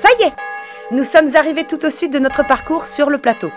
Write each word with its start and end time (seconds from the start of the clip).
Ça 0.00 0.08
y 0.18 0.22
est, 0.22 0.32
nous 0.92 1.04
sommes 1.04 1.36
arrivés 1.36 1.64
tout 1.64 1.84
au 1.84 1.90
sud 1.90 2.10
de 2.10 2.18
notre 2.18 2.46
parcours 2.46 2.86
sur 2.86 3.10
le 3.10 3.18
plateau. 3.18 3.50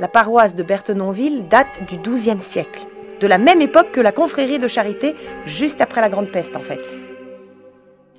La 0.00 0.08
paroisse 0.08 0.56
de 0.56 0.64
Berthenonville 0.64 1.46
date 1.46 1.80
du 1.86 1.96
XIIe 1.96 2.40
siècle, 2.40 2.88
de 3.20 3.26
la 3.28 3.38
même 3.38 3.62
époque 3.62 3.92
que 3.92 4.00
la 4.00 4.10
confrérie 4.10 4.58
de 4.58 4.66
charité, 4.66 5.14
juste 5.44 5.80
après 5.80 6.00
la 6.00 6.08
Grande 6.08 6.32
Peste 6.32 6.56
en 6.56 6.60
fait. 6.60 6.80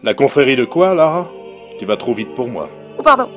La 0.01 0.13
confrérie 0.13 0.55
de 0.55 0.63
quoi, 0.63 0.95
Lara? 0.95 1.29
Tu 1.77 1.86
vas 1.86 1.97
trop 1.97 2.13
vite 2.13 2.33
pour 2.36 2.47
moi. 2.47 2.69
Oh 2.97 3.04
pardon 3.04 3.29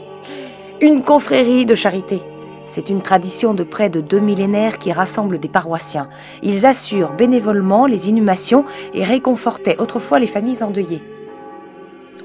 Une 0.80 1.02
confrérie 1.02 1.66
de 1.66 1.74
charité. 1.74 2.22
C'est 2.66 2.88
une 2.88 3.02
tradition 3.02 3.52
de 3.52 3.64
près 3.64 3.90
de 3.90 4.00
deux 4.00 4.20
millénaires 4.20 4.78
qui 4.78 4.92
rassemble 4.92 5.40
des 5.40 5.48
paroissiens. 5.48 6.08
Ils 6.44 6.66
assurent 6.66 7.14
bénévolement 7.14 7.86
les 7.86 8.08
inhumations 8.08 8.64
et 8.94 9.02
réconfortaient 9.02 9.80
autrefois 9.80 10.20
les 10.20 10.28
familles 10.28 10.62
endeuillées. 10.62 11.02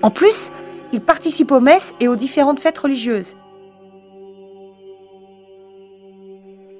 En 0.03 0.11
plus, 0.11 0.51
ils 0.91 1.01
participent 1.01 1.51
aux 1.51 1.59
messes 1.59 1.95
et 1.99 2.07
aux 2.07 2.15
différentes 2.15 2.59
fêtes 2.59 2.77
religieuses. 2.77 3.35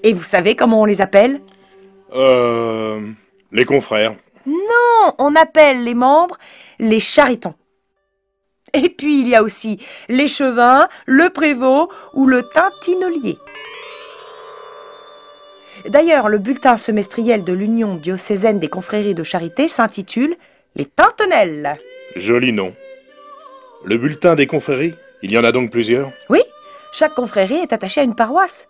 Et 0.04 0.14
vous 0.14 0.24
savez 0.24 0.56
comment 0.56 0.82
on 0.82 0.86
les 0.86 1.02
appelle? 1.02 1.42
Euh. 2.14 3.12
Les 3.52 3.66
confrères. 3.66 4.16
Non, 4.46 5.14
on 5.18 5.36
appelle 5.36 5.84
les 5.84 5.94
membres 5.94 6.38
les 6.80 7.00
charitons. 7.00 7.56
Et 8.74 8.90
puis 8.90 9.22
il 9.22 9.28
y 9.28 9.36
a 9.36 9.44
aussi 9.44 9.80
l'échevin, 10.10 10.88
le 11.06 11.30
prévôt 11.30 11.90
ou 12.14 12.28
le 12.28 12.44
tintinolier. 12.44 13.38
D'ailleurs, 15.88 16.28
le 16.28 16.38
bulletin 16.38 16.76
semestriel 16.76 17.44
de 17.44 17.54
l'Union 17.54 17.96
diocésaine 17.96 18.60
des 18.60 18.68
confréries 18.68 19.16
de 19.16 19.24
charité 19.24 19.68
s'intitule 19.68 20.36
Les 20.76 20.86
Tintenelles. 20.86 21.78
Joli 22.16 22.52
nom. 22.52 22.74
Le 23.84 23.98
bulletin 23.98 24.36
des 24.36 24.48
confréries 24.48 24.96
Il 25.22 25.32
y 25.32 25.38
en 25.38 25.44
a 25.44 25.52
donc 25.52 25.72
plusieurs 25.72 26.12
Oui, 26.30 26.42
chaque 26.92 27.14
confrérie 27.14 27.58
est 27.58 27.74
attachée 27.74 28.02
à 28.02 28.04
une 28.04 28.16
paroisse. 28.16 28.68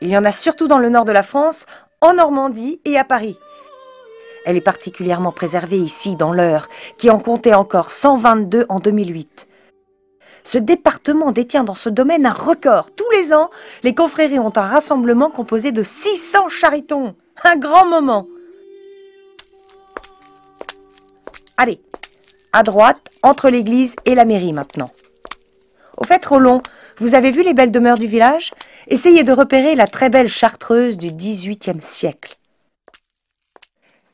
Il 0.00 0.08
y 0.08 0.16
en 0.16 0.24
a 0.24 0.32
surtout 0.32 0.68
dans 0.68 0.78
le 0.78 0.88
nord 0.88 1.04
de 1.04 1.12
la 1.12 1.22
France, 1.22 1.66
en 2.00 2.14
Normandie 2.14 2.80
et 2.84 2.98
à 2.98 3.04
Paris. 3.04 3.38
Elle 4.44 4.56
est 4.56 4.60
particulièrement 4.60 5.32
préservée 5.32 5.78
ici, 5.78 6.16
dans 6.16 6.32
l'Eure, 6.32 6.68
qui 6.98 7.10
en 7.10 7.20
comptait 7.20 7.54
encore 7.54 7.90
122 7.90 8.66
en 8.68 8.80
2008. 8.80 9.46
Ce 10.42 10.58
département 10.58 11.30
détient 11.30 11.62
dans 11.62 11.74
ce 11.74 11.88
domaine 11.88 12.26
un 12.26 12.32
record. 12.32 12.90
Tous 12.94 13.08
les 13.12 13.32
ans, 13.32 13.50
les 13.84 13.94
confréries 13.94 14.40
ont 14.40 14.52
un 14.56 14.66
rassemblement 14.66 15.30
composé 15.30 15.70
de 15.70 15.84
600 15.84 16.48
charitons. 16.48 17.14
Un 17.44 17.56
grand 17.56 17.86
moment. 17.86 18.26
Allez, 21.56 21.80
à 22.52 22.62
droite, 22.62 23.10
entre 23.22 23.48
l'église 23.48 23.96
et 24.04 24.14
la 24.14 24.24
mairie 24.24 24.52
maintenant. 24.52 24.90
Au 25.96 26.04
fait, 26.04 26.24
Rollon, 26.24 26.62
vous 26.96 27.14
avez 27.14 27.30
vu 27.30 27.42
les 27.42 27.54
belles 27.54 27.72
demeures 27.72 27.98
du 27.98 28.06
village? 28.06 28.52
Essayez 28.88 29.24
de 29.24 29.32
repérer 29.32 29.74
la 29.74 29.86
très 29.86 30.10
belle 30.10 30.28
chartreuse 30.28 30.98
du 30.98 31.12
XVIIIe 31.12 31.80
siècle. 31.80 32.36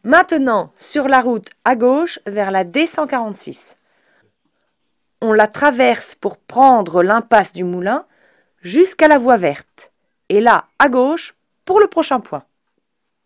Maintenant, 0.04 0.72
sur 0.76 1.08
la 1.08 1.20
route 1.20 1.48
à 1.64 1.74
gauche 1.74 2.18
vers 2.26 2.50
la 2.50 2.64
D146. 2.64 3.74
On 5.20 5.32
la 5.32 5.48
traverse 5.48 6.14
pour 6.14 6.38
prendre 6.38 7.02
l'impasse 7.02 7.52
du 7.52 7.64
moulin 7.64 8.06
jusqu'à 8.62 9.08
la 9.08 9.18
voie 9.18 9.36
verte. 9.36 9.92
Et 10.28 10.40
là, 10.40 10.66
à 10.78 10.88
gauche, 10.88 11.34
pour 11.64 11.80
le 11.80 11.88
prochain 11.88 12.20
point. 12.20 12.44